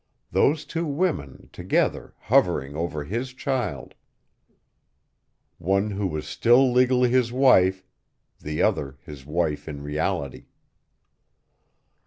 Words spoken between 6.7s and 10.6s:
legally his wife, the other his wife in reality.